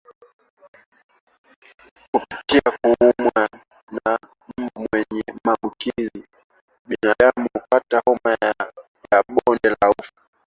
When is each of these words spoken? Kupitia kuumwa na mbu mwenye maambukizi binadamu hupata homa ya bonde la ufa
Kupitia 2.11 2.61
kuumwa 2.81 3.49
na 4.05 4.19
mbu 4.57 4.71
mwenye 4.91 5.23
maambukizi 5.43 6.25
binadamu 6.87 7.47
hupata 7.53 8.01
homa 8.05 8.37
ya 9.11 9.23
bonde 9.27 9.69
la 9.69 9.89
ufa 9.99 10.11